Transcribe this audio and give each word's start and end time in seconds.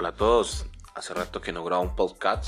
Hola 0.00 0.10
a 0.10 0.14
todos, 0.14 0.64
hace 0.94 1.12
rato 1.12 1.40
que 1.40 1.50
no 1.50 1.64
grabo 1.64 1.82
un 1.82 1.96
podcast. 1.96 2.46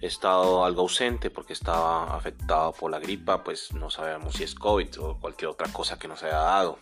He 0.00 0.06
estado 0.06 0.64
algo 0.64 0.80
ausente 0.80 1.28
porque 1.28 1.52
estaba 1.52 2.16
afectado 2.16 2.72
por 2.72 2.90
la 2.90 2.98
gripa, 2.98 3.44
pues 3.44 3.74
no 3.74 3.90
sabemos 3.90 4.36
si 4.36 4.44
es 4.44 4.54
COVID 4.54 4.98
o 5.02 5.20
cualquier 5.20 5.50
otra 5.50 5.70
cosa 5.70 5.98
que 5.98 6.08
nos 6.08 6.22
haya 6.22 6.38
dado. 6.38 6.78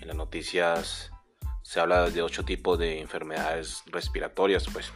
En 0.00 0.08
las 0.08 0.16
noticias 0.16 1.12
se 1.62 1.78
habla 1.78 2.10
de 2.10 2.22
ocho 2.22 2.44
tipos 2.44 2.76
de 2.76 3.00
enfermedades 3.00 3.84
respiratorias, 3.86 4.66
pues 4.72 4.92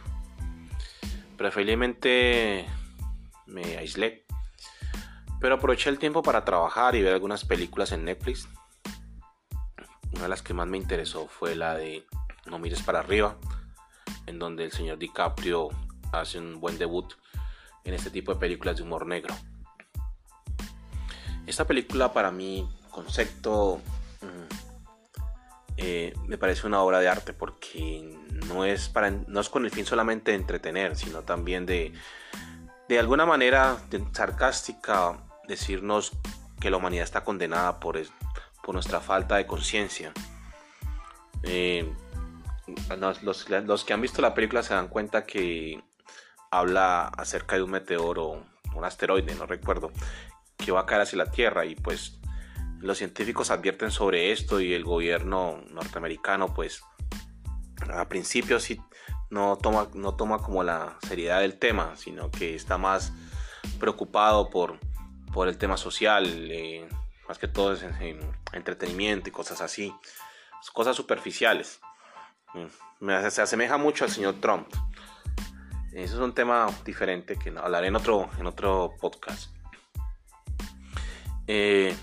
preferiblemente 1.37 2.67
me 3.45 3.77
aislé. 3.77 4.25
Pero 5.39 5.55
aproveché 5.55 5.89
el 5.89 5.97
tiempo 5.97 6.23
para 6.23 6.43
trabajar 6.43 6.93
y 6.95 7.01
ver 7.01 7.13
algunas 7.13 7.45
películas 7.45 7.93
en 7.93 8.03
Netflix. 8.03 8.49
Una 10.11 10.23
de 10.23 10.27
las 10.27 10.41
que 10.41 10.53
más 10.53 10.67
me 10.67 10.75
interesó 10.75 11.29
fue 11.29 11.55
la 11.55 11.75
de 11.75 12.05
No 12.47 12.59
mires 12.59 12.81
para 12.81 12.99
arriba, 12.99 13.37
en 14.29 14.39
donde 14.39 14.63
el 14.63 14.71
señor 14.71 14.97
DiCaprio 14.97 15.69
hace 16.11 16.39
un 16.39 16.59
buen 16.59 16.77
debut 16.77 17.13
en 17.83 17.93
este 17.93 18.09
tipo 18.09 18.33
de 18.33 18.39
películas 18.39 18.77
de 18.77 18.83
humor 18.83 19.05
negro. 19.05 19.35
Esta 21.45 21.65
película 21.65 22.13
para 22.13 22.31
mi 22.31 22.69
concepto 22.91 23.81
eh, 25.77 26.13
me 26.27 26.37
parece 26.37 26.67
una 26.67 26.81
obra 26.81 26.99
de 26.99 27.07
arte 27.07 27.33
porque 27.33 28.17
no 28.47 28.65
es, 28.65 28.89
para, 28.89 29.09
no 29.11 29.39
es 29.39 29.49
con 29.49 29.65
el 29.65 29.71
fin 29.71 29.85
solamente 29.85 30.31
de 30.31 30.37
entretener, 30.37 30.95
sino 30.95 31.23
también 31.23 31.65
de, 31.65 31.93
de 32.87 32.99
alguna 32.99 33.25
manera 33.25 33.77
sarcástica 34.11 35.23
decirnos 35.47 36.11
que 36.59 36.69
la 36.69 36.77
humanidad 36.77 37.05
está 37.05 37.23
condenada 37.23 37.79
por, 37.79 37.97
por 38.61 38.75
nuestra 38.75 38.99
falta 38.99 39.37
de 39.37 39.47
conciencia. 39.47 40.11
Eh, 41.43 41.89
los, 43.21 43.85
que 43.85 43.93
han 43.93 44.01
visto 44.01 44.21
la 44.21 44.33
película 44.33 44.63
se 44.63 44.73
dan 44.73 44.87
cuenta 44.87 45.25
que 45.25 45.83
habla 46.51 47.07
acerca 47.07 47.55
de 47.55 47.63
un 47.63 47.71
meteoro, 47.71 48.45
un 48.75 48.85
asteroide, 48.85 49.35
no 49.35 49.45
recuerdo, 49.45 49.91
que 50.57 50.71
va 50.71 50.81
a 50.81 50.85
caer 50.85 51.01
hacia 51.01 51.17
la 51.17 51.31
Tierra 51.31 51.65
y 51.65 51.75
pues 51.75 52.19
los 52.79 52.97
científicos 52.97 53.51
advierten 53.51 53.91
sobre 53.91 54.31
esto 54.31 54.59
y 54.59 54.73
el 54.73 54.83
gobierno 54.83 55.61
norteamericano 55.69 56.53
pues 56.53 56.81
a 57.93 58.07
principio 58.07 58.57
no 59.29 59.57
toma, 59.57 59.89
no 59.93 60.15
toma 60.15 60.39
como 60.39 60.63
la 60.63 60.97
seriedad 61.07 61.41
del 61.41 61.57
tema, 61.57 61.95
sino 61.95 62.31
que 62.31 62.55
está 62.55 62.77
más 62.77 63.13
preocupado 63.79 64.49
por, 64.49 64.79
por 65.33 65.47
el 65.47 65.57
tema 65.57 65.77
social, 65.77 66.25
eh, 66.51 66.87
más 67.27 67.37
que 67.37 67.47
todo 67.47 67.73
es 67.73 67.83
en, 67.83 68.19
entretenimiento 68.53 69.29
y 69.29 69.31
cosas 69.31 69.61
así, 69.61 69.93
cosas 70.73 70.95
superficiales. 70.95 71.79
Mm, 72.53 73.29
se 73.29 73.41
asemeja 73.41 73.77
mucho 73.77 74.05
al 74.05 74.11
señor 74.11 74.35
Trump. 74.41 74.67
Eso 75.93 76.15
es 76.15 76.21
un 76.21 76.33
tema 76.33 76.67
diferente 76.85 77.37
que 77.37 77.49
hablaré 77.49 77.87
en 77.87 77.95
otro, 77.95 78.29
en 78.39 78.45
otro 78.45 78.95
podcast. 78.99 79.51
Eh, 81.47 81.95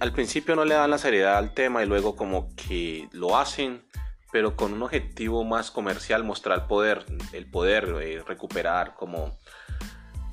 al 0.00 0.12
principio 0.12 0.54
no 0.54 0.64
le 0.64 0.74
dan 0.74 0.90
la 0.90 0.98
seriedad 0.98 1.36
al 1.36 1.52
tema 1.52 1.82
y 1.82 1.86
luego 1.86 2.14
como 2.14 2.54
que 2.54 3.08
lo 3.12 3.36
hacen, 3.36 3.84
pero 4.30 4.56
con 4.56 4.72
un 4.72 4.82
objetivo 4.82 5.44
más 5.44 5.72
comercial, 5.72 6.22
mostrar 6.22 6.68
poder, 6.68 7.04
el 7.32 7.50
poder 7.50 7.96
eh, 8.00 8.22
recuperar 8.26 8.94
como, 8.94 9.36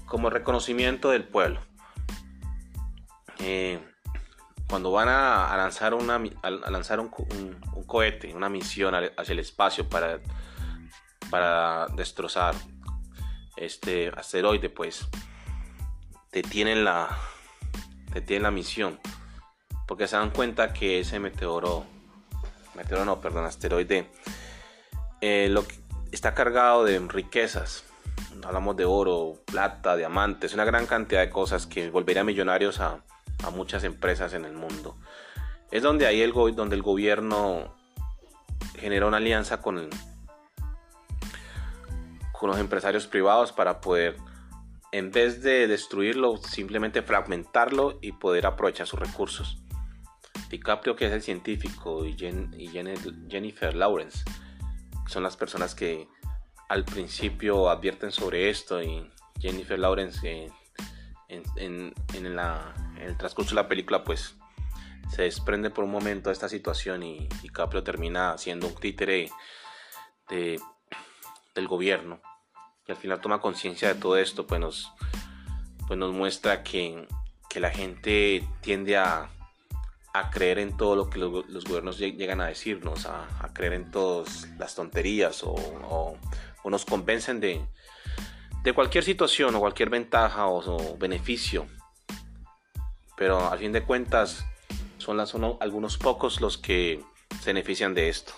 como 0.06 0.30
reconocimiento 0.30 1.10
del 1.10 1.28
pueblo. 1.28 1.60
Eh, 3.40 3.80
cuando 4.74 4.92
van 4.92 5.08
a, 5.08 5.56
lanzar, 5.56 5.94
una, 5.94 6.20
a, 6.42 6.50
lanzar 6.50 7.00
un, 7.00 7.08
cohete, 7.86 8.34
una 8.34 8.50
misión 8.50 8.96
hacia 8.96 9.34
el 9.34 9.38
espacio 9.38 9.88
para, 9.88 10.20
para 11.30 11.86
destrozar 11.96 12.56
este 13.56 14.10
asteroide, 14.18 14.72
pues 14.72 15.08
detienen 16.32 16.84
la, 16.84 17.08
tiene 18.26 18.42
la 18.42 18.50
misión. 18.50 19.00
Porque 19.88 20.08
se 20.08 20.16
dan 20.16 20.32
cuenta 20.32 20.74
que 20.74 21.02
ese 21.02 21.20
meteoro, 21.20 21.86
meteoro 22.74 23.06
no, 23.06 23.22
perdón, 23.22 23.46
asteroide, 23.46 24.10
eh, 25.22 25.50
lo 25.52 25.68
está 26.12 26.34
cargado 26.34 26.84
de 26.84 26.98
riquezas. 26.98 27.84
Hablamos 28.44 28.76
de 28.76 28.86
oro, 28.86 29.36
plata, 29.46 29.96
diamantes, 29.96 30.56
una 30.56 30.66
gran 30.66 30.88
cantidad 30.88 31.22
de 31.22 31.30
cosas 31.30 31.68
que 31.68 31.92
volvería 31.92 32.24
millonarios 32.24 32.80
a, 32.80 33.04
muchas 33.50 33.84
empresas 33.84 34.34
en 34.34 34.46
el 34.46 34.54
mundo. 34.54 34.98
Es 35.72 35.84
donde 35.84 36.06
ahí 36.06 36.22
el, 36.22 36.34
donde 36.56 36.76
el 36.76 36.82
gobierno 36.82 37.76
genera 38.76 39.08
una 39.08 39.18
alianza 39.18 39.62
con, 39.62 39.90
con 42.32 42.50
los 42.50 42.60
empresarios 42.60 43.08
privados 43.08 43.52
para 43.52 43.82
poder 43.82 44.18
en 44.94 45.12
vez 45.12 45.42
de 45.42 45.68
destruirlo, 45.68 46.38
simplemente 46.38 47.02
fragmentarlo 47.02 47.98
y 48.00 48.12
poder 48.12 48.46
aprovechar 48.46 48.86
sus 48.86 49.00
recursos. 49.00 49.58
DiCaprio, 50.50 50.96
que 50.96 51.08
es 51.08 51.12
el 51.12 51.24
científico, 51.24 52.06
y, 52.06 52.16
Jennifer 52.16 53.74
Lawrence, 53.76 54.24
son 55.08 55.24
las 55.24 55.36
personas 55.36 55.74
que 55.74 56.08
al 56.70 56.86
principio 56.86 57.72
advierten 57.72 58.12
sobre 58.12 58.52
esto 58.52 58.84
y 58.84 59.10
Jennifer 59.40 59.80
Lawrence 59.80 60.20
eh, 60.24 60.52
en, 61.56 62.36
el 63.04 63.18
transcurso 63.18 63.52
de 63.52 63.62
la 63.62 63.68
película 63.68 64.04
pues 64.04 64.36
se 65.10 65.24
desprende 65.24 65.70
por 65.70 65.84
un 65.84 65.92
momento 65.92 66.32
esta 66.32 66.50
situación 66.50 67.04
y 67.04 67.28
DiCaprio 67.42 67.84
termina 67.84 68.38
siendo 68.38 68.68
un 68.68 68.76
títere 68.76 69.30
del 70.30 71.68
gobierno 71.68 72.22
y 72.88 72.92
al 72.92 72.98
final 72.98 73.22
toma 73.22 73.40
conciencia 73.40 73.88
de 73.88 73.96
todo 73.96 74.18
esto, 74.18 74.46
pues 74.46 74.60
nos, 74.60 74.92
pues 75.88 75.98
nos 75.98 76.14
muestra 76.14 76.64
que, 76.64 77.08
la 77.56 77.70
gente 77.70 78.44
tiende 78.62 78.98
a, 78.98 79.30
creer 80.32 80.58
en 80.60 80.76
todo 80.76 80.96
lo 80.96 81.10
que 81.10 81.20
los, 81.20 81.66
gobiernos 81.66 82.00
llegan 82.00 82.42
a 82.42 82.48
decirnos, 82.48 83.06
a, 83.06 83.28
creer 83.54 83.74
en 83.74 83.92
todas 83.92 84.50
las 84.58 84.76
tonterías 84.76 85.44
o, 85.44 86.18
nos 86.66 86.86
convencen 86.86 87.40
de, 87.40 87.62
de, 88.64 88.74
cualquier 88.74 89.04
situación 89.04 89.54
o 89.56 89.60
cualquier 89.60 89.90
ventaja 89.90 90.48
o, 90.48 90.98
beneficio. 90.98 91.68
Pero 93.18 93.52
al 93.52 93.60
fin 93.60 93.72
de 93.72 93.84
cuentas 93.84 94.46
son, 94.98 95.26
son 95.28 95.58
algunos 95.60 95.98
pocos 95.98 96.42
los 96.42 96.58
que 96.58 97.04
se 97.42 97.46
benefician 97.48 97.94
de 97.94 98.10
esto. 98.10 98.34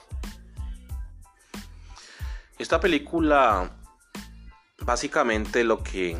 Esta 2.58 2.80
película 2.80 3.72
básicamente 4.80 5.64
lo 5.64 5.84
que 5.84 6.18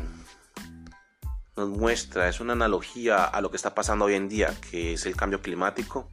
nos 1.56 1.68
muestra 1.70 2.28
es 2.28 2.40
una 2.40 2.52
analogía 2.52 3.24
a 3.24 3.40
lo 3.40 3.50
que 3.50 3.56
está 3.56 3.74
pasando 3.74 4.04
hoy 4.04 4.14
en 4.14 4.28
día, 4.28 4.54
que 4.70 4.92
es 4.92 5.06
el 5.06 5.16
cambio 5.16 5.40
climático, 5.40 6.10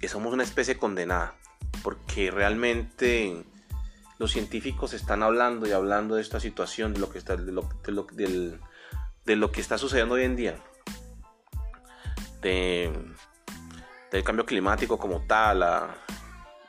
que 0.00 0.08
somos 0.08 0.32
una 0.32 0.42
especie 0.42 0.78
condenada, 0.78 1.34
porque 1.82 2.30
realmente 2.30 3.44
los 4.18 4.32
científicos 4.32 4.94
están 4.94 5.22
hablando 5.22 5.66
y 5.66 5.72
hablando 5.72 6.14
de 6.14 6.22
esta 6.22 6.40
situación, 6.40 6.94
de 6.94 7.00
lo 7.00 7.10
que 7.10 7.18
está, 7.18 7.36
de 7.36 7.52
lo, 7.52 7.68
de 7.84 7.92
lo, 7.92 8.06
que 9.52 9.60
está 9.60 9.78
sucediendo 9.78 10.14
hoy 10.14 10.24
en 10.24 10.36
día, 10.36 10.56
del 12.40 14.24
cambio 14.24 14.46
climático 14.46 14.98
como 14.98 15.26
tal, 15.26 15.64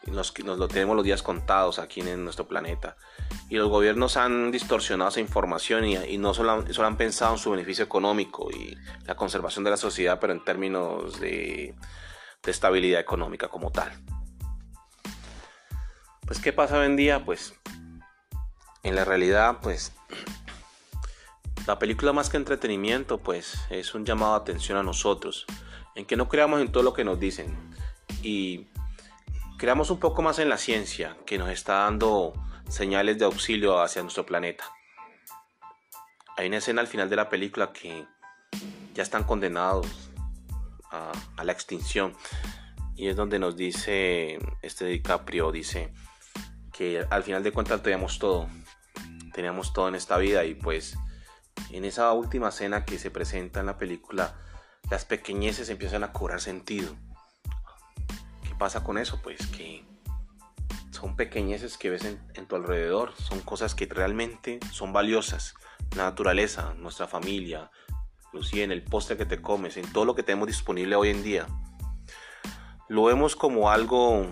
nos, 0.08 0.34
nos 0.44 0.58
lo 0.58 0.68
tenemos 0.68 0.96
los 0.96 1.06
días 1.06 1.24
contados 1.24 1.80
aquí 1.80 2.02
en 2.02 2.24
nuestro 2.24 2.48
planeta 2.48 2.98
y 3.50 3.56
los 3.56 3.70
gobiernos 3.70 4.18
han 4.18 4.52
distorsionado 4.52 5.10
esa 5.10 5.20
información 5.20 5.86
y, 5.86 6.18
no 6.18 6.34
solo, 6.34 6.66
solo, 6.72 6.88
han 6.88 6.98
pensado 6.98 7.34
en 7.34 7.40
su 7.40 7.52
beneficio 7.52 7.84
económico 7.84 8.50
y 8.52 8.78
la 9.06 9.16
conservación 9.16 9.64
de 9.64 9.72
la 9.72 9.78
sociedad, 9.78 10.20
pero 10.20 10.34
en 10.34 10.44
términos 10.44 11.20
de, 11.20 11.76
de 12.44 12.52
estabilidad 12.52 13.02
económica 13.02 13.48
como 13.48 13.72
tal. 13.72 13.92
Pues, 16.26 16.40
¿qué 16.40 16.54
pasa 16.54 16.80
hoy 16.80 16.86
en 16.86 16.96
día? 16.96 17.26
Pues, 17.26 17.54
en 18.84 18.96
la 18.96 19.04
realidad, 19.04 19.58
pues, 19.62 19.94
la 21.68 21.78
película 21.80 22.14
más 22.14 22.30
que 22.30 22.38
entretenimiento, 22.38 23.20
pues, 23.20 23.62
es 23.70 23.94
un 23.94 24.06
llamado 24.06 24.34
de 24.34 24.42
atención 24.42 24.78
a 24.78 24.84
nosotros, 24.84 25.46
en 25.96 26.06
que 26.06 26.16
no 26.16 26.28
creamos 26.28 26.62
en 26.62 26.72
todo 26.72 26.84
lo 26.84 26.94
que 26.94 27.04
nos 27.04 27.20
dicen 27.20 27.56
y 28.24 28.68
creamos 29.58 29.90
un 29.92 30.00
poco 30.00 30.22
más 30.22 30.40
en 30.40 30.50
la 30.50 30.58
ciencia, 30.58 31.18
que 31.26 31.38
nos 31.38 31.50
está 31.50 31.76
dando 31.84 32.34
señales 32.68 33.20
de 33.20 33.26
auxilio 33.26 33.80
hacia 33.80 34.02
nuestro 34.02 34.26
planeta. 34.26 34.64
Hay 36.38 36.48
una 36.48 36.58
escena 36.58 36.82
al 36.82 36.88
final 36.88 37.10
de 37.10 37.16
la 37.16 37.30
película 37.30 37.72
que 37.72 38.06
ya 38.94 39.04
están 39.04 39.24
condenados 39.24 40.10
a, 40.90 41.12
la 41.44 41.52
extinción 41.52 42.16
y 42.96 43.08
es 43.08 43.16
donde 43.16 43.40
nos 43.40 43.56
dice 43.56 44.38
este 44.62 44.86
DiCaprio 44.86 45.52
dice 45.52 45.94
que 46.74 47.06
al 47.10 47.24
final 47.24 47.42
de 47.44 47.52
cuentas 47.52 47.82
teníamos 47.82 48.20
todo 48.20 48.48
teníamos 49.34 49.74
todo 49.74 49.88
en 49.88 49.96
esta 49.96 50.18
vida 50.18 50.44
y 50.44 50.54
pues 50.54 50.98
en 51.74 51.86
esa 51.86 52.12
última 52.14 52.50
escena 52.50 52.86
que 52.86 53.00
se 53.00 53.12
presenta 53.12 53.60
en 53.60 53.66
la 53.66 53.78
película 53.78 54.36
las 54.90 55.06
pequeñeces 55.06 55.70
empiezan 55.70 56.04
a 56.04 56.12
cobrar 56.12 56.42
sentido 56.42 56.96
¿qué 58.44 58.56
pasa 58.58 58.84
con 58.84 58.98
eso? 58.98 59.22
pues 59.22 59.48
que 59.48 59.84
son 61.02 61.16
pequeñeces 61.16 61.80
que 61.80 61.90
ves 61.90 62.06
en, 62.06 62.46
tu 62.46 62.56
alrededor, 62.56 63.14
son 63.18 63.40
cosas 63.40 63.74
que 63.74 63.88
realmente 63.88 64.60
son 64.72 64.94
valiosas. 64.94 65.56
La 65.96 66.04
naturaleza, 66.04 66.76
nuestra 66.78 67.08
familia, 67.08 67.72
inclusive 68.26 68.64
en 68.64 68.72
el 68.72 68.84
postre 68.84 69.18
que 69.18 69.26
te 69.26 69.42
comes, 69.42 69.78
en 69.78 69.92
todo 69.92 70.06
lo 70.06 70.14
que 70.14 70.22
tenemos 70.22 70.48
disponible 70.48 70.96
hoy 70.96 71.10
en 71.10 71.24
día. 71.24 71.48
Lo 72.88 73.06
vemos 73.06 73.36
como 73.36 73.72
algo 73.72 74.28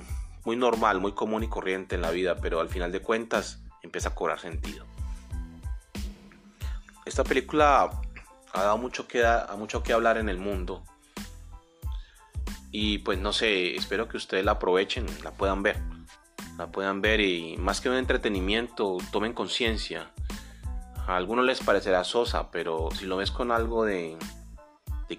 muy 0.45 0.57
normal, 0.57 1.00
muy 1.00 1.13
común 1.13 1.44
y 1.44 1.47
corriente 1.47 1.95
en 1.95 2.03
la 2.03 2.12
vida, 2.12 2.36
pero 2.36 2.59
al 2.59 2.69
final 2.69 2.91
de 2.91 3.01
cuentas 3.01 3.63
empieza 3.81 4.09
a 4.09 4.15
cobrar 4.15 4.39
sentido. 4.39 4.86
Esta 7.09 7.23
película 7.23 7.89
ha 8.53 8.63
dado 8.63 8.77
mucho 8.77 9.07
que, 9.07 9.25
mucho 9.57 9.81
que 9.81 9.94
hablar 9.94 10.19
en 10.19 10.29
el 10.29 10.38
mundo. 10.38 10.83
Y 12.69 13.00
pues 13.00 13.17
no 13.17 13.33
sé, 13.33 13.75
espero 13.75 14.07
que 14.07 14.17
ustedes 14.17 14.45
la 14.45 14.51
aprovechen, 14.51 15.07
la 15.23 15.31
puedan 15.31 15.63
ver. 15.63 15.81
La 16.59 16.67
puedan 16.67 17.01
ver 17.01 17.19
y 17.19 17.57
más 17.57 17.81
que 17.81 17.89
un 17.89 17.95
entretenimiento, 17.95 18.97
tomen 19.11 19.33
conciencia. 19.33 20.11
A 21.07 21.15
algunos 21.15 21.45
les 21.45 21.61
parecerá 21.61 22.03
sosa, 22.03 22.51
pero 22.51 22.89
si 22.91 23.07
lo 23.07 23.17
ves 23.17 23.31
con 23.31 23.51
algo 23.51 23.85
de, 23.85 24.15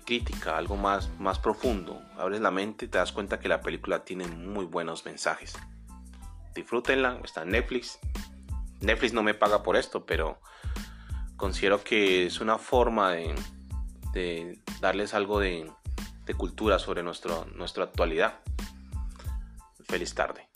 crítica, 0.04 0.56
algo 0.56 0.76
más, 0.76 1.10
más 1.18 1.40
profundo, 1.40 2.00
abres 2.16 2.40
la 2.40 2.52
mente 2.52 2.84
y 2.84 2.88
te 2.88 2.98
das 2.98 3.10
cuenta 3.10 3.40
que 3.40 3.48
la 3.48 3.62
película 3.62 4.04
tiene 4.04 4.28
muy 4.28 4.64
buenos 4.64 5.04
mensajes. 5.06 5.58
Disfrútenla, 6.54 7.18
está 7.24 7.42
en 7.42 7.48
Netflix. 7.48 7.98
Netflix 8.78 9.12
no 9.12 9.24
me 9.24 9.34
paga 9.34 9.64
por 9.64 9.76
esto, 9.76 10.06
pero 10.06 10.38
considero 11.40 11.82
que 11.82 12.26
es 12.26 12.42
una 12.42 12.58
forma 12.58 13.12
de, 14.12 14.60
darles 14.80 15.14
algo 15.14 15.40
de, 15.40 15.72
cultura 16.36 16.78
sobre 16.78 17.02
nuestro, 17.02 17.44
nuestra 17.56 17.82
actualidad. 17.82 18.38
Feliz 19.88 20.14
tarde. 20.14 20.49